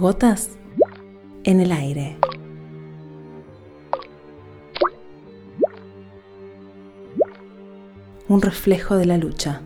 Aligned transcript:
Gotas 0.00 0.52
en 1.44 1.60
el 1.60 1.72
aire. 1.72 2.16
Un 8.26 8.40
reflejo 8.40 8.96
de 8.96 9.04
la 9.04 9.18
lucha. 9.18 9.60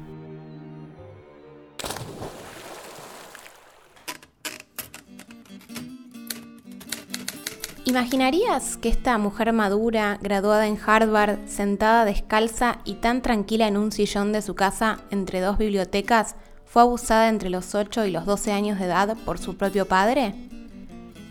¿Imaginarías 7.85 8.77
que 8.79 8.89
esta 8.89 9.17
mujer 9.19 9.53
madura, 9.53 10.19
graduada 10.21 10.67
en 10.67 10.77
Harvard, 10.85 11.47
sentada 11.47 12.05
descalza 12.05 12.81
y 12.85 12.95
tan 12.95 13.23
tranquila 13.23 13.69
en 13.69 13.77
un 13.77 13.93
sillón 13.93 14.33
de 14.33 14.43
su 14.43 14.57
casa 14.57 14.99
entre 15.13 15.41
dos 15.41 15.59
bibliotecas, 15.59 16.35
fue 16.75 16.83
abusada 16.83 17.29
entre 17.29 17.51
los 17.51 17.77
8 17.77 18.05
y 18.07 18.11
los 18.11 18.27
12 18.27 18.51
años 18.51 18.81
de 18.81 18.87
edad 18.87 19.17
por 19.25 19.39
su 19.39 19.57
propio 19.57 19.87
padre? 19.87 20.35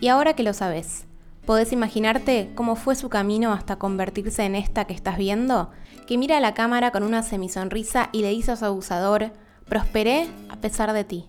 Y 0.00 0.08
ahora 0.08 0.32
que 0.32 0.42
lo 0.42 0.54
sabes, 0.54 1.04
¿podés 1.44 1.70
imaginarte 1.70 2.48
cómo 2.54 2.76
fue 2.76 2.94
su 2.94 3.10
camino 3.10 3.52
hasta 3.52 3.76
convertirse 3.76 4.44
en 4.44 4.54
esta 4.54 4.86
que 4.86 4.94
estás 4.94 5.18
viendo? 5.18 5.70
Que 6.06 6.16
mira 6.16 6.38
a 6.38 6.40
la 6.40 6.54
cámara 6.54 6.92
con 6.92 7.02
una 7.02 7.22
semisonrisa 7.22 8.08
y 8.10 8.22
le 8.22 8.30
dice 8.30 8.52
a 8.52 8.56
su 8.56 8.64
abusador, 8.64 9.32
prosperé 9.68 10.28
a 10.48 10.56
pesar 10.62 10.94
de 10.94 11.04
ti. 11.04 11.26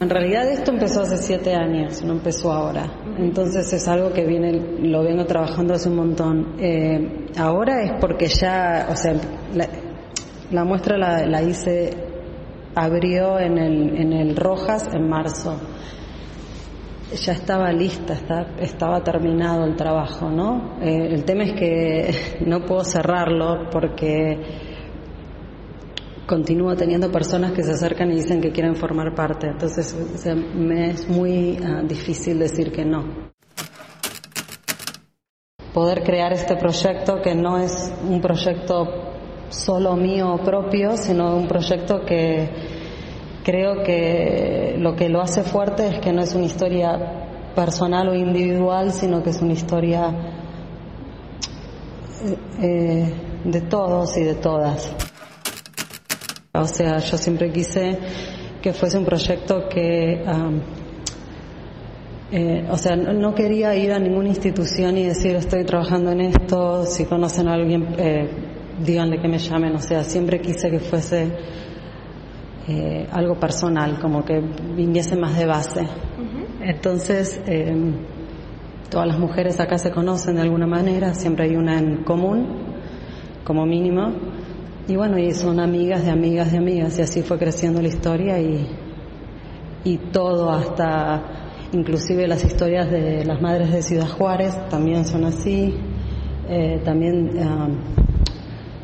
En 0.00 0.08
realidad 0.08 0.50
esto 0.50 0.70
empezó 0.70 1.02
hace 1.02 1.18
siete 1.18 1.54
años, 1.54 2.02
no 2.02 2.14
empezó 2.14 2.50
ahora. 2.50 2.90
Entonces 3.18 3.70
es 3.70 3.86
algo 3.86 4.14
que 4.14 4.24
viene, 4.24 4.78
lo 4.80 5.02
vengo 5.02 5.26
trabajando 5.26 5.74
hace 5.74 5.90
un 5.90 5.96
montón. 5.96 6.54
Eh, 6.58 7.26
ahora 7.36 7.82
es 7.82 7.92
porque 8.00 8.28
ya, 8.28 8.88
o 8.90 8.96
sea, 8.96 9.12
la, 10.50 10.64
muestra 10.64 10.96
la, 10.96 11.42
hice, 11.42 12.07
abrió 12.74 13.38
en 13.38 13.58
el, 13.58 13.96
en 13.96 14.12
el 14.12 14.36
Rojas 14.36 14.88
en 14.92 15.08
marzo. 15.08 15.60
Ya 17.24 17.32
estaba 17.32 17.72
lista, 17.72 18.14
estaba 18.60 19.02
terminado 19.02 19.64
el 19.64 19.76
trabajo, 19.76 20.30
¿no? 20.30 20.78
Eh, 20.82 21.08
el 21.10 21.24
tema 21.24 21.44
es 21.44 21.52
que 21.52 22.10
no 22.46 22.64
puedo 22.66 22.84
cerrarlo 22.84 23.70
porque 23.70 24.38
continúo 26.26 26.76
teniendo 26.76 27.10
personas 27.10 27.52
que 27.52 27.62
se 27.62 27.72
acercan 27.72 28.12
y 28.12 28.16
dicen 28.16 28.40
que 28.40 28.52
quieren 28.52 28.76
formar 28.76 29.14
parte. 29.14 29.48
Entonces 29.48 29.96
me 30.54 30.90
es 30.90 31.08
muy 31.08 31.58
ah, 31.64 31.82
difícil 31.82 32.38
decir 32.38 32.70
que 32.70 32.84
no. 32.84 33.30
Poder 35.72 36.02
crear 36.02 36.32
este 36.32 36.56
proyecto 36.56 37.22
que 37.22 37.34
no 37.34 37.58
es 37.58 37.92
un 38.06 38.20
proyecto 38.20 39.07
solo 39.50 39.96
mío 39.96 40.38
propio, 40.44 40.96
sino 40.96 41.36
un 41.36 41.48
proyecto 41.48 42.04
que 42.04 42.48
creo 43.44 43.82
que 43.82 44.76
lo 44.78 44.94
que 44.94 45.08
lo 45.08 45.20
hace 45.20 45.42
fuerte 45.42 45.88
es 45.88 46.00
que 46.00 46.12
no 46.12 46.22
es 46.22 46.34
una 46.34 46.44
historia 46.44 47.52
personal 47.54 48.08
o 48.08 48.14
individual, 48.14 48.92
sino 48.92 49.22
que 49.22 49.30
es 49.30 49.40
una 49.40 49.52
historia 49.52 50.14
eh, 52.60 53.12
de 53.44 53.60
todos 53.62 54.16
y 54.16 54.24
de 54.24 54.34
todas. 54.34 54.92
O 56.52 56.66
sea, 56.66 56.98
yo 56.98 57.16
siempre 57.16 57.52
quise 57.52 57.98
que 58.60 58.72
fuese 58.72 58.98
un 58.98 59.04
proyecto 59.04 59.68
que, 59.68 60.24
eh, 62.32 62.68
o 62.68 62.76
sea, 62.76 62.96
no 62.96 63.34
quería 63.34 63.74
ir 63.76 63.92
a 63.92 63.98
ninguna 63.98 64.28
institución 64.28 64.98
y 64.98 65.04
decir 65.04 65.36
estoy 65.36 65.64
trabajando 65.64 66.10
en 66.10 66.22
esto, 66.22 66.84
si 66.84 67.04
conocen 67.04 67.48
a 67.48 67.54
alguien, 67.54 67.94
eh, 67.98 68.47
díganle 68.84 69.20
que 69.20 69.28
me 69.28 69.38
llamen, 69.38 69.74
o 69.74 69.80
sea, 69.80 70.02
siempre 70.04 70.40
quise 70.40 70.70
que 70.70 70.80
fuese 70.80 71.32
eh, 72.68 73.06
algo 73.10 73.38
personal, 73.38 73.98
como 74.00 74.24
que 74.24 74.40
viniese 74.76 75.16
más 75.16 75.36
de 75.38 75.46
base. 75.46 75.86
Entonces, 76.60 77.40
todas 78.90 79.06
las 79.06 79.18
mujeres 79.18 79.60
acá 79.60 79.78
se 79.78 79.90
conocen 79.90 80.34
de 80.36 80.42
alguna 80.42 80.66
manera, 80.66 81.14
siempre 81.14 81.46
hay 81.46 81.56
una 81.56 81.78
en 81.78 82.04
común, 82.04 82.46
como 83.44 83.64
mínimo. 83.64 84.12
Y 84.88 84.96
bueno, 84.96 85.18
y 85.18 85.32
son 85.32 85.60
amigas 85.60 86.04
de 86.04 86.10
amigas 86.10 86.52
de 86.52 86.58
amigas, 86.58 86.98
y 86.98 87.02
así 87.02 87.22
fue 87.22 87.38
creciendo 87.38 87.80
la 87.80 87.88
historia 87.88 88.40
y, 88.40 88.66
y 89.84 89.98
todo 90.12 90.50
hasta 90.50 91.38
inclusive 91.72 92.26
las 92.26 92.44
historias 92.44 92.90
de 92.90 93.24
las 93.24 93.40
madres 93.40 93.70
de 93.72 93.82
Ciudad 93.82 94.08
Juárez 94.08 94.54
también 94.68 95.06
son 95.06 95.24
así, 95.24 95.74
eh, 96.48 96.80
también 96.84 97.38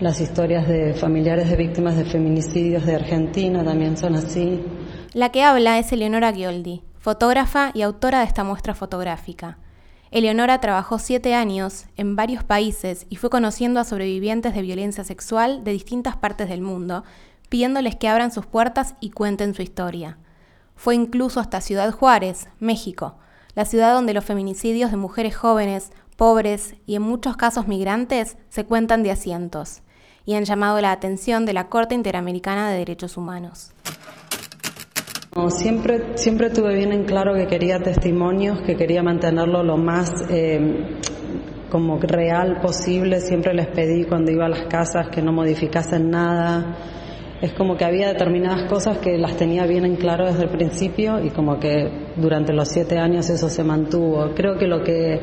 las 0.04 0.20
historias 0.20 0.68
de 0.68 0.92
familiares 0.92 1.48
de 1.48 1.56
víctimas 1.56 1.96
de 1.96 2.04
feminicidios 2.04 2.84
de 2.84 2.94
Argentina 2.94 3.64
también 3.64 3.96
son 3.96 4.14
así. 4.16 4.62
La 5.14 5.30
que 5.30 5.42
habla 5.42 5.78
es 5.78 5.90
Eleonora 5.92 6.30
Gioldi, 6.30 6.82
fotógrafa 6.98 7.70
y 7.72 7.80
autora 7.80 8.18
de 8.18 8.26
esta 8.26 8.44
muestra 8.44 8.74
fotográfica. 8.74 9.56
Eleonora 10.10 10.60
trabajó 10.60 10.98
siete 10.98 11.34
años 11.34 11.86
en 11.96 12.16
varios 12.16 12.44
países 12.44 13.06
y 13.08 13.16
fue 13.16 13.30
conociendo 13.30 13.80
a 13.80 13.84
sobrevivientes 13.84 14.54
de 14.54 14.60
violencia 14.60 15.04
sexual 15.04 15.64
de 15.64 15.72
distintas 15.72 16.18
partes 16.18 16.50
del 16.50 16.60
mundo, 16.60 17.02
pidiéndoles 17.48 17.96
que 17.96 18.08
abran 18.08 18.30
sus 18.30 18.44
puertas 18.44 18.96
y 19.00 19.08
cuenten 19.08 19.54
su 19.54 19.62
historia. 19.62 20.18
Fue 20.76 20.94
incluso 20.94 21.40
hasta 21.40 21.62
Ciudad 21.62 21.90
Juárez, 21.92 22.48
México, 22.60 23.16
la 23.54 23.64
ciudad 23.64 23.94
donde 23.94 24.12
los 24.12 24.26
feminicidios 24.26 24.90
de 24.90 24.98
mujeres 24.98 25.34
jóvenes, 25.34 25.92
pobres 26.18 26.74
y 26.84 26.94
en 26.94 27.02
muchos 27.02 27.38
casos 27.38 27.68
migrantes 27.68 28.36
se 28.50 28.66
cuentan 28.66 29.02
de 29.02 29.10
asientos, 29.10 29.80
y 30.26 30.34
han 30.34 30.44
llamado 30.44 30.80
la 30.80 30.92
atención 30.92 31.44
de 31.46 31.52
la 31.52 31.68
Corte 31.68 31.94
Interamericana 31.94 32.70
de 32.70 32.78
Derechos 32.78 33.16
Humanos. 33.16 33.72
Siempre, 35.48 36.16
siempre 36.16 36.50
tuve 36.50 36.76
bien 36.76 36.92
en 36.92 37.04
claro 37.04 37.34
que 37.34 37.46
quería 37.46 37.80
testimonios, 37.80 38.60
que 38.64 38.76
quería 38.76 39.02
mantenerlo 39.02 39.64
lo 39.64 39.76
más 39.76 40.08
eh, 40.30 41.00
como 41.70 41.98
real 41.98 42.60
posible. 42.62 43.20
Siempre 43.20 43.52
les 43.52 43.66
pedí 43.66 44.04
cuando 44.04 44.30
iba 44.30 44.46
a 44.46 44.48
las 44.48 44.66
casas 44.68 45.08
que 45.10 45.20
no 45.20 45.32
modificasen 45.32 46.08
nada. 46.08 46.76
Es 47.42 47.52
como 47.54 47.76
que 47.76 47.84
había 47.84 48.08
determinadas 48.08 48.70
cosas 48.70 48.98
que 48.98 49.18
las 49.18 49.36
tenía 49.36 49.66
bien 49.66 49.84
en 49.84 49.96
claro 49.96 50.24
desde 50.24 50.44
el 50.44 50.50
principio 50.50 51.20
y 51.20 51.30
como 51.30 51.58
que 51.58 51.90
durante 52.16 52.52
los 52.52 52.68
siete 52.68 52.96
años 52.98 53.28
eso 53.28 53.48
se 53.48 53.64
mantuvo. 53.64 54.30
Creo 54.36 54.56
que 54.56 54.68
lo 54.68 54.84
que 54.84 55.20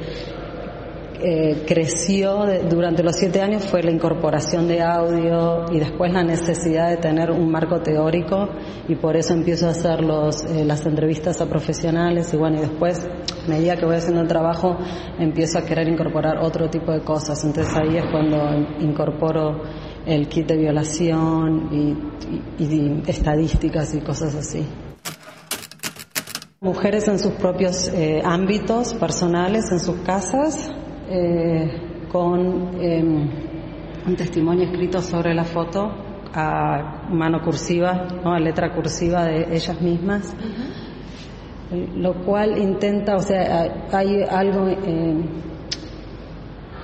eh, 1.24 1.64
creció 1.68 2.46
durante 2.68 3.04
los 3.04 3.16
siete 3.16 3.42
años 3.42 3.66
fue 3.66 3.84
la 3.84 3.92
incorporación 3.92 4.68
de 4.68 4.82
audio 4.82 5.66
y 5.72 5.80
después 5.80 6.12
la 6.12 6.24
necesidad 6.24 6.90
de 6.90 6.98
tener 6.98 7.30
un 7.30 7.52
marco 7.52 7.80
teórico 7.82 8.50
y 8.88 8.96
por 8.96 9.16
eso 9.16 9.34
empiezo 9.34 9.68
a 9.68 9.72
hacer 9.72 10.02
los, 10.04 10.44
eh, 10.46 10.66
las 10.66 10.86
entrevistas 10.86 11.40
a 11.40 11.46
profesionales 11.48 12.34
y 12.34 12.38
bueno, 12.38 12.58
y 12.58 12.62
después, 12.62 13.06
a 13.06 13.48
medida 13.48 13.76
que 13.78 13.86
voy 13.86 13.98
haciendo 13.98 14.22
el 14.22 14.28
trabajo, 14.28 14.78
empiezo 15.20 15.60
a 15.60 15.66
querer 15.66 15.88
incorporar 15.88 16.40
otro 16.40 16.70
tipo 16.70 16.92
de 16.92 17.02
cosas. 17.02 17.44
Entonces 17.44 17.72
ahí 17.76 17.98
es 17.98 18.06
cuando 18.12 18.38
incorporo 18.80 19.62
el 20.06 20.28
kit 20.28 20.48
de 20.48 20.58
violación 20.58 21.70
y, 22.60 23.10
estadísticas 23.10 23.94
y 23.94 24.02
cosas 24.02 24.36
así. 24.36 24.66
Mujeres 26.60 27.08
en 27.08 27.20
sus 27.20 27.34
propios 27.34 27.88
eh, 27.90 28.22
ámbitos 28.24 28.94
personales, 28.94 29.72
en 29.72 29.80
sus 29.80 29.98
casas, 30.02 30.70
eh, 31.12 32.08
con 32.10 32.82
em, 32.82 33.30
un 34.08 34.16
testimonio 34.16 34.66
escrito 34.66 35.02
sobre 35.02 35.34
la 35.34 35.44
foto 35.44 35.92
a 36.34 37.08
mano 37.10 37.42
cursiva, 37.42 38.08
¿no? 38.24 38.34
a 38.34 38.40
letra 38.40 38.74
cursiva 38.74 39.26
de 39.26 39.54
ellas 39.54 39.82
mismas, 39.82 40.34
lo 41.96 42.14
cual 42.26 42.58
intenta, 42.58 43.16
o 43.16 43.22
sea, 43.22 43.86
hay 43.92 44.24
algo 44.24 44.68
em, 44.68 45.24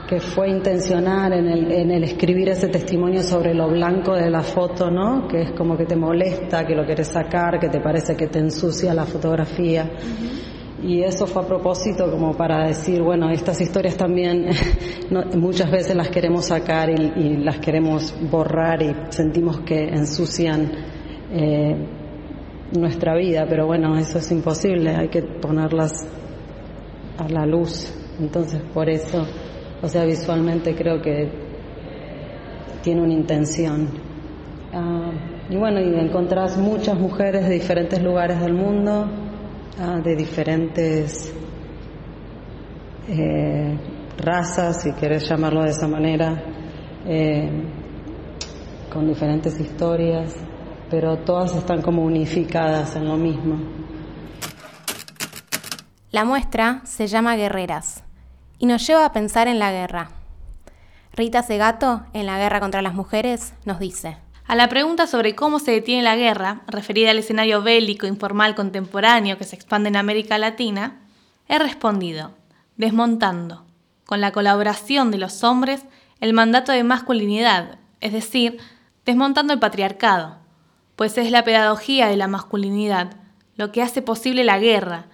que 0.08 0.20
fue 0.20 0.50
intencionar 0.50 1.34
en 1.34 1.48
el, 1.48 1.72
en 1.72 1.92
el, 1.92 2.04
escribir 2.04 2.50
ese 2.50 2.70
testimonio 2.70 3.22
sobre 3.22 3.54
lo 3.54 3.70
blanco 3.70 4.16
de 4.16 4.30
la 4.30 4.42
foto, 4.42 4.90
¿no? 4.90 5.28
Que 5.28 5.42
es 5.42 5.52
como 5.52 5.76
que 5.76 5.86
te 5.86 5.98
molesta, 5.98 6.66
que 6.66 6.76
lo 6.76 6.86
quieres 6.86 7.10
sacar, 7.10 7.60
que 7.60 7.68
te 7.68 7.82
parece 7.82 8.16
que 8.16 8.28
te 8.28 8.40
ensucia 8.40 8.94
la 8.94 9.06
fotografía. 9.06 9.90
Y 10.84 11.02
eso 11.02 11.26
fue 11.26 11.42
a 11.42 11.48
propósito 11.48 12.10
como 12.12 12.34
para 12.36 12.68
decir, 12.68 13.02
bueno, 13.02 13.32
estas 13.32 13.60
historias 13.60 13.98
también 13.98 14.48
muchas 15.36 15.72
veces 15.72 15.96
las 15.96 16.10
queremos 16.10 16.46
sacar 16.46 16.90
y, 16.90 17.38
las 17.38 17.60
queremos 17.60 18.16
borrar 18.30 18.84
y 18.84 18.96
sentimos 19.10 19.62
que 19.62 19.88
ensucian 19.88 20.72
eh, 21.32 21.76
nuestra 22.78 23.16
vida, 23.16 23.46
pero 23.50 23.66
bueno, 23.66 23.98
eso 23.98 24.20
es 24.20 24.32
imposible, 24.32 24.96
hay 24.96 25.08
que 25.10 25.24
ponerlas 25.24 26.06
a 27.18 27.28
la 27.28 27.46
luz. 27.46 27.92
Entonces, 28.20 28.62
por 28.74 28.88
eso, 28.90 29.26
o 29.82 29.88
sea, 29.88 30.06
visualmente 30.06 30.76
creo 30.76 31.02
que 31.02 31.30
tiene 32.84 33.02
una 33.02 33.14
intención. 33.14 33.90
Ah, 34.74 35.12
y 35.50 35.56
bueno, 35.56 35.80
y 35.80 36.00
encontrás 36.00 36.58
muchas 36.58 37.00
mujeres 37.00 37.48
de 37.48 37.54
diferentes 37.54 38.02
lugares 38.04 38.40
del 38.40 38.54
mundo, 38.54 39.10
Ah, 39.80 40.00
de 40.04 40.16
diferentes 40.16 41.32
eh, 43.08 43.78
razas, 44.18 44.82
si 44.82 44.92
querés 44.94 45.30
llamarlo 45.30 45.62
de 45.62 45.70
esa 45.70 45.88
manera, 45.88 46.44
eh, 47.06 47.48
con 48.92 49.08
diferentes 49.08 49.60
historias, 49.60 50.36
pero 50.90 51.18
todas 51.20 51.56
están 51.56 51.84
como 51.84 52.04
unificadas 52.04 52.96
en 52.96 53.08
lo 53.08 53.18
mismo. 53.18 53.60
La 56.10 56.26
muestra 56.26 56.82
se 56.84 57.06
llama 57.06 57.36
Guerreras 57.36 58.04
y 58.58 58.66
nos 58.66 58.88
lleva 58.88 59.06
a 59.06 59.12
pensar 59.12 59.48
en 59.48 59.60
la 59.60 59.72
guerra. 59.72 60.10
Rita 61.14 61.44
Segato, 61.44 62.02
en 62.14 62.26
La 62.26 62.40
guerra 62.40 62.60
contra 62.60 62.82
las 62.82 62.96
mujeres, 62.96 63.54
nos 63.64 63.78
dice. 63.78 64.18
A 64.48 64.56
la 64.56 64.70
pregunta 64.70 65.08
sobre 65.08 65.36
cómo 65.36 65.60
se 65.60 65.72
detiene 65.72 66.04
la 66.04 66.16
guerra, 66.16 66.62
referida 66.68 67.12
al 67.12 67.20
escenario 67.20 67.62
bélico 67.62 68.08
informal 68.08 68.56
contemporáneo 68.56 69.38
que 69.38 69.44
se 69.44 69.58
expande 69.58 69.90
en 69.90 69.98
América 69.98 70.38
Latina, 70.38 71.02
he 71.50 71.60
respondido, 71.60 72.32
desmontando, 72.78 73.66
con 74.06 74.22
la 74.22 74.32
colaboración 74.32 75.12
de 75.12 75.18
los 75.18 75.44
hombres, 75.44 75.84
el 76.22 76.32
mandato 76.32 76.72
de 76.72 76.86
masculinidad, 76.86 77.78
es 78.00 78.14
decir, 78.14 78.58
desmontando 79.06 79.52
el 79.52 79.60
patriarcado, 79.60 80.38
pues 80.96 81.18
es 81.18 81.30
la 81.30 81.44
pedagogía 81.44 82.08
de 82.08 82.16
la 82.16 82.30
masculinidad 82.30 83.18
lo 83.58 83.74
que 83.74 83.82
hace 83.82 84.02
posible 84.02 84.46
la 84.46 84.60
guerra, 84.60 85.08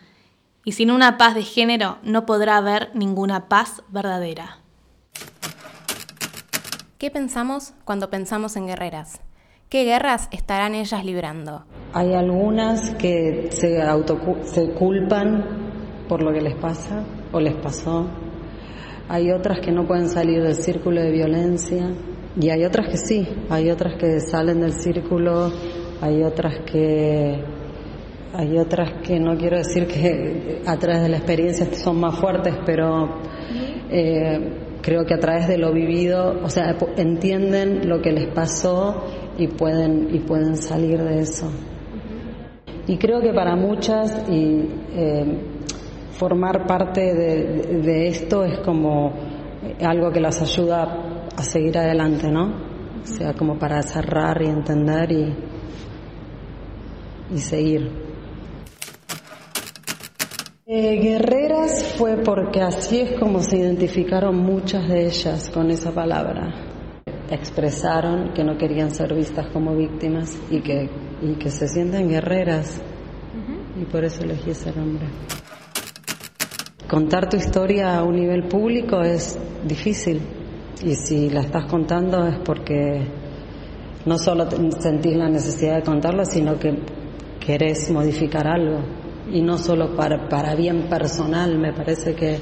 y 0.64 0.74
sin 0.74 0.92
una 0.92 1.18
paz 1.18 1.34
de 1.34 1.44
género 1.44 1.98
no 2.04 2.28
podrá 2.28 2.58
haber 2.58 2.92
ninguna 2.94 3.48
paz 3.48 3.82
verdadera. 3.90 4.60
¿Qué 7.04 7.12
pensamos 7.12 7.74
cuando 7.84 8.10
pensamos 8.10 8.56
en 8.56 8.66
guerreras? 8.66 9.20
¿Qué 9.68 9.84
guerras 9.84 10.30
estarán 10.32 10.74
ellas 10.74 11.04
librando? 11.04 11.66
Hay 11.92 12.14
algunas 12.14 12.92
que 12.92 13.50
se, 13.52 13.82
auto, 13.82 14.18
se 14.44 14.70
culpan 14.70 15.44
por 16.08 16.24
lo 16.24 16.32
que 16.32 16.40
les 16.40 16.56
pasa 16.56 17.04
o 17.34 17.42
les 17.42 17.56
pasó. 17.56 18.08
Hay 19.10 19.32
otras 19.34 19.60
que 19.60 19.74
no 19.74 19.86
pueden 19.86 20.08
salir 20.08 20.42
del 20.42 20.56
círculo 20.56 21.02
de 21.02 21.12
violencia 21.12 21.94
y 22.40 22.50
hay 22.50 22.64
otras 22.64 22.88
que 22.88 22.96
sí. 22.96 23.28
Hay 23.50 23.70
otras 23.70 23.96
que 24.00 24.22
salen 24.22 24.62
del 24.62 24.72
círculo, 24.72 25.52
hay 26.00 26.24
otras 26.24 26.60
que 26.66 27.44
hay 28.34 28.58
otras 28.58 29.02
que 29.06 29.20
no 29.20 29.36
quiero 29.36 29.58
decir 29.58 29.88
que 29.88 30.62
a 30.66 30.78
través 30.78 31.02
de 31.02 31.10
la 31.10 31.18
experiencia 31.18 31.68
son 31.74 32.00
más 32.00 32.18
fuertes, 32.18 32.56
pero 32.66 33.20
eh, 33.90 34.63
creo 34.84 35.06
que 35.06 35.16
a 35.16 35.20
través 35.20 35.48
de 35.48 35.58
lo 35.58 35.72
vivido, 35.72 36.42
o 36.44 36.50
sea, 36.50 36.76
entienden 36.98 37.90
lo 37.90 38.02
que 38.02 38.12
les 38.12 38.28
pasó 38.28 39.06
y 39.38 39.48
pueden, 39.48 40.14
y 40.14 40.20
pueden 40.20 40.58
salir 40.58 41.02
de 41.02 41.20
eso. 41.20 41.50
Y 42.86 42.98
creo 42.98 43.22
que 43.22 43.34
para 43.34 43.56
muchas 43.56 44.30
y, 44.30 44.68
eh, 44.94 45.38
formar 46.12 46.68
parte 46.68 47.14
de, 47.14 47.80
de, 47.82 48.08
esto 48.08 48.44
es 48.44 48.60
como 48.60 49.14
algo 49.82 50.12
que 50.12 50.20
las 50.20 50.42
ayuda 50.42 51.30
a 51.36 51.44
seguir 51.44 51.78
adelante, 51.78 52.30
¿no? 52.30 52.74
O 53.02 53.06
sea, 53.06 53.34
como 53.34 53.58
para 53.58 53.82
cerrar 53.82 54.42
y 54.42 54.48
entender 54.48 55.12
y, 55.12 55.36
y 57.34 57.38
seguir. 57.40 57.90
Eh, 60.66 60.98
fue 61.98 62.18
porque 62.18 62.62
así 62.62 63.02
es 63.02 63.20
como 63.20 63.40
se 63.42 63.58
identificaron 63.58 64.36
muchas 64.38 64.88
de 64.88 65.06
ellas 65.06 65.50
con 65.50 65.70
esa 65.70 65.92
palabra. 65.92 66.54
Expresaron 67.30 68.34
que 68.34 68.44
no 68.44 68.58
querían 68.58 68.92
ser 68.92 69.14
vistas 69.14 69.48
como 69.52 69.76
víctimas 69.76 70.38
y 70.50 70.62
que, 70.62 70.90
y 71.22 71.36
que 71.36 71.50
se 71.50 71.68
sienten 71.68 72.10
guerreras. 72.10 72.82
Y 73.80 73.86
por 73.86 74.04
eso 74.04 74.24
elegí 74.24 74.52
ese 74.52 74.72
nombre. 74.72 75.08
Contar 76.88 77.30
tu 77.30 77.38
historia 77.38 77.98
a 77.98 78.04
un 78.04 78.16
nivel 78.16 78.48
público 78.48 79.02
es 79.02 79.40
difícil. 79.66 80.22
Y 80.84 80.96
si 80.96 81.30
la 81.30 81.42
estás 81.42 81.66
contando 81.66 82.28
es 82.28 82.38
porque 82.40 83.08
no 84.06 84.18
solo 84.18 84.48
sentís 84.80 85.16
la 85.16 85.30
necesidad 85.30 85.76
de 85.76 85.84
contarla, 85.84 86.26
sino 86.26 86.58
que 86.60 86.78
querés 87.40 87.90
modificar 87.90 88.48
algo 88.48 89.03
y 89.32 89.42
no 89.42 89.58
solo 89.58 89.96
para, 89.96 90.28
para 90.30 90.56
bien 90.56 90.90
personal, 90.90 91.58
me 91.58 91.74
parece 91.74 92.16
que 92.16 92.40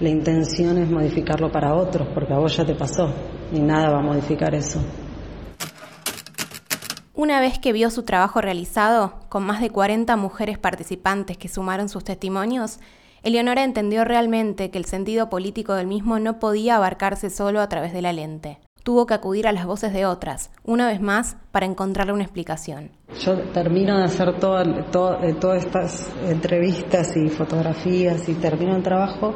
la 0.00 0.08
intención 0.08 0.78
es 0.78 0.90
modificarlo 0.90 1.50
para 1.50 1.74
otros, 1.74 2.08
porque 2.14 2.32
a 2.32 2.38
vos 2.38 2.56
ya 2.56 2.64
te 2.64 2.74
pasó 2.74 3.12
y 3.52 3.60
nada 3.60 3.90
va 3.90 3.98
a 3.98 4.02
modificar 4.02 4.54
eso. 4.54 4.80
Una 7.14 7.40
vez 7.40 7.58
que 7.58 7.72
vio 7.72 7.90
su 7.90 8.04
trabajo 8.04 8.40
realizado, 8.40 9.14
con 9.28 9.44
más 9.44 9.60
de 9.60 9.70
40 9.70 10.16
mujeres 10.16 10.58
participantes 10.58 11.36
que 11.36 11.48
sumaron 11.48 11.88
sus 11.88 12.02
testimonios, 12.02 12.80
Eleonora 13.22 13.62
entendió 13.62 14.04
realmente 14.04 14.70
que 14.70 14.78
el 14.78 14.86
sentido 14.86 15.28
político 15.28 15.74
del 15.74 15.86
mismo 15.86 16.18
no 16.18 16.38
podía 16.38 16.76
abarcarse 16.76 17.28
solo 17.28 17.60
a 17.60 17.68
través 17.68 17.92
de 17.92 18.00
la 18.00 18.14
lente 18.14 18.58
tuvo 18.82 19.06
que 19.06 19.14
acudir 19.14 19.46
a 19.46 19.52
las 19.52 19.66
voces 19.66 19.92
de 19.92 20.06
otras, 20.06 20.50
una 20.64 20.86
vez 20.86 21.00
más, 21.00 21.36
para 21.52 21.66
encontrarle 21.66 22.12
una 22.12 22.24
explicación. 22.24 22.90
Yo 23.18 23.38
termino 23.52 23.98
de 23.98 24.04
hacer 24.04 24.28
eh, 24.28 25.34
todas 25.40 25.64
estas 25.64 26.14
entrevistas 26.28 27.16
y 27.16 27.28
fotografías 27.28 28.28
y 28.28 28.34
termino 28.34 28.76
el 28.76 28.82
trabajo, 28.82 29.34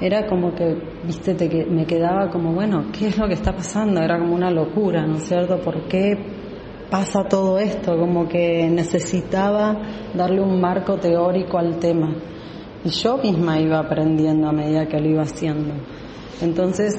era 0.00 0.26
como 0.26 0.54
que, 0.54 0.76
viste, 1.04 1.36
que 1.36 1.66
me 1.66 1.84
quedaba 1.84 2.30
como, 2.30 2.52
bueno, 2.52 2.86
¿qué 2.96 3.08
es 3.08 3.18
lo 3.18 3.26
que 3.26 3.34
está 3.34 3.52
pasando? 3.52 4.00
Era 4.00 4.18
como 4.18 4.34
una 4.34 4.50
locura, 4.50 5.04
¿no 5.04 5.16
es 5.16 5.24
cierto? 5.24 5.58
¿Por 5.60 5.88
qué 5.88 6.16
pasa 6.88 7.24
todo 7.28 7.58
esto? 7.58 7.98
Como 7.98 8.28
que 8.28 8.68
necesitaba 8.70 9.76
darle 10.14 10.40
un 10.40 10.60
marco 10.60 10.98
teórico 10.98 11.58
al 11.58 11.78
tema. 11.78 12.14
Y 12.84 12.90
yo 12.90 13.18
misma 13.18 13.58
iba 13.58 13.80
aprendiendo 13.80 14.48
a 14.48 14.52
medida 14.52 14.86
que 14.86 15.00
lo 15.00 15.08
iba 15.08 15.22
haciendo. 15.22 15.74
Entonces, 16.40 16.94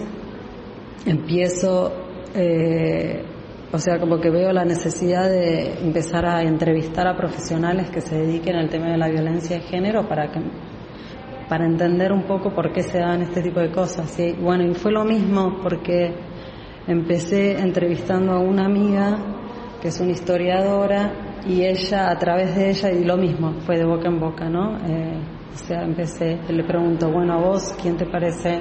empiezo, 1.05 1.93
eh, 2.35 3.23
o 3.71 3.77
sea, 3.77 3.99
como 3.99 4.19
que 4.19 4.29
veo 4.29 4.51
la 4.51 4.65
necesidad 4.65 5.29
de 5.29 5.79
empezar 5.81 6.25
a 6.25 6.41
entrevistar 6.41 7.07
a 7.07 7.15
profesionales 7.15 7.89
que 7.89 8.01
se 8.01 8.17
dediquen 8.17 8.55
al 8.55 8.69
tema 8.69 8.91
de 8.91 8.97
la 8.97 9.09
violencia 9.09 9.57
de 9.57 9.61
género 9.63 10.07
para 10.07 10.31
que 10.31 10.39
para 11.47 11.65
entender 11.65 12.11
un 12.11 12.23
poco 12.23 12.53
por 12.53 12.71
qué 12.71 12.83
se 12.83 12.99
dan 12.99 13.23
este 13.23 13.41
tipo 13.41 13.59
de 13.59 13.71
cosas. 13.71 14.17
Y 14.19 14.33
bueno, 14.33 14.63
y 14.63 14.75
fue 14.75 14.91
lo 14.91 15.03
mismo 15.03 15.57
porque 15.63 16.13
empecé 16.87 17.59
entrevistando 17.59 18.33
a 18.33 18.39
una 18.39 18.65
amiga 18.65 19.17
que 19.81 19.87
es 19.87 19.99
una 19.99 20.11
historiadora 20.11 21.41
y 21.47 21.63
ella, 21.63 22.11
a 22.11 22.17
través 22.17 22.55
de 22.55 22.69
ella, 22.69 22.91
y 22.91 23.03
lo 23.03 23.17
mismo, 23.17 23.53
fue 23.65 23.77
de 23.77 23.85
boca 23.85 24.07
en 24.07 24.19
boca, 24.19 24.49
¿no? 24.49 24.77
Eh, 24.87 25.19
o 25.53 25.57
sea, 25.57 25.83
empecé, 25.83 26.37
le 26.49 26.63
pregunto, 26.63 27.09
bueno, 27.11 27.33
a 27.33 27.37
vos, 27.37 27.75
¿quién 27.81 27.97
te 27.97 28.05
parece 28.05 28.59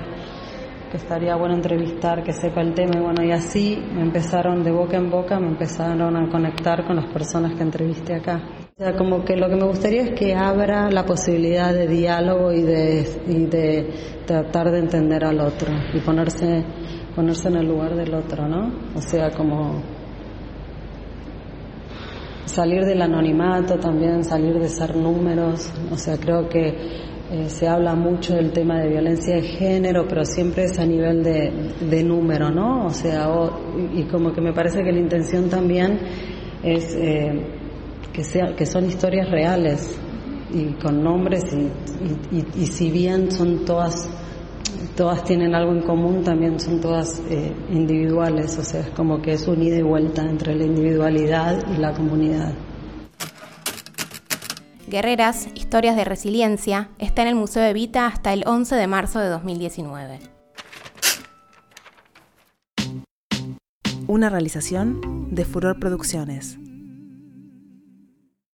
que 0.90 0.96
estaría 0.96 1.36
bueno 1.36 1.54
entrevistar, 1.54 2.22
que 2.22 2.32
sepa 2.32 2.60
el 2.60 2.74
tema, 2.74 2.92
y 2.96 3.00
bueno, 3.00 3.24
y 3.24 3.30
así 3.30 3.78
me 3.94 4.02
empezaron 4.02 4.62
de 4.62 4.70
boca 4.70 4.96
en 4.96 5.10
boca, 5.10 5.38
me 5.38 5.48
empezaron 5.48 6.16
a 6.16 6.28
conectar 6.30 6.86
con 6.86 6.96
las 6.96 7.12
personas 7.12 7.54
que 7.54 7.62
entrevisté 7.62 8.14
acá. 8.14 8.42
O 8.76 8.82
sea, 8.82 8.96
como 8.96 9.24
que 9.24 9.36
lo 9.36 9.48
que 9.48 9.56
me 9.56 9.66
gustaría 9.66 10.02
es 10.02 10.18
que 10.18 10.34
abra 10.34 10.90
la 10.90 11.04
posibilidad 11.04 11.72
de 11.72 11.86
diálogo 11.86 12.52
y 12.52 12.62
de, 12.62 13.22
y 13.26 13.46
de 13.46 13.90
tratar 14.26 14.70
de 14.70 14.78
entender 14.78 15.24
al 15.24 15.40
otro 15.40 15.72
y 15.92 16.00
ponerse, 16.00 16.64
ponerse 17.14 17.48
en 17.48 17.56
el 17.56 17.66
lugar 17.66 17.94
del 17.94 18.14
otro, 18.14 18.46
¿no? 18.48 18.72
O 18.94 19.00
sea, 19.00 19.30
como 19.30 19.82
salir 22.46 22.84
del 22.84 23.02
anonimato 23.02 23.78
también, 23.78 24.24
salir 24.24 24.58
de 24.58 24.68
ser 24.68 24.96
números, 24.96 25.72
o 25.92 25.96
sea, 25.96 26.16
creo 26.16 26.48
que 26.48 27.07
eh, 27.30 27.50
se 27.50 27.68
habla 27.68 27.94
mucho 27.94 28.34
del 28.34 28.52
tema 28.52 28.80
de 28.80 28.88
violencia 28.88 29.36
de 29.36 29.42
género, 29.42 30.06
pero 30.08 30.24
siempre 30.24 30.64
es 30.64 30.78
a 30.78 30.86
nivel 30.86 31.22
de, 31.22 32.02
número, 32.02 32.50
¿no? 32.50 32.86
O 32.86 32.90
sea, 32.90 33.28
y 33.94 34.04
como 34.04 34.32
que 34.32 34.40
me 34.40 34.54
parece 34.54 34.82
que 34.82 34.90
la 34.90 34.98
intención 34.98 35.50
también 35.50 35.98
es 36.62 36.96
eh, 36.96 37.46
que, 38.14 38.24
sea, 38.24 38.54
que 38.56 38.64
son 38.64 38.86
historias 38.86 39.30
reales 39.30 40.00
y 40.54 40.72
con 40.82 41.02
nombres 41.02 41.44
y, 42.32 42.66
si 42.66 42.90
bien 42.90 43.30
son 43.30 43.66
todas 43.66 44.08
todas 44.96 45.22
tienen 45.22 45.54
algo 45.54 45.72
en 45.72 45.82
común, 45.82 46.24
también 46.24 46.58
son 46.58 46.80
todas 46.80 47.22
eh, 47.30 47.52
individuales, 47.70 48.58
o 48.58 48.64
sea, 48.64 48.80
es 48.80 48.90
como 48.90 49.20
que 49.20 49.32
es 49.32 49.46
un 49.46 49.62
ida 49.62 49.76
y 49.76 49.82
vuelta 49.82 50.22
entre 50.22 50.56
la 50.56 50.64
individualidad 50.64 51.62
y 51.72 51.78
la 51.78 51.92
comunidad. 51.92 52.54
Guerreras, 54.88 55.48
Historias 55.54 55.96
de 55.96 56.04
Resiliencia, 56.04 56.88
está 56.98 57.22
en 57.22 57.28
el 57.28 57.34
Museo 57.34 57.62
de 57.62 57.72
Vita 57.72 58.06
hasta 58.06 58.32
el 58.32 58.44
11 58.46 58.74
de 58.74 58.86
marzo 58.86 59.20
de 59.20 59.28
2019. 59.28 60.20
Una 64.06 64.30
realización 64.30 65.28
de 65.34 65.44
Furor 65.44 65.78
Producciones. 65.78 66.58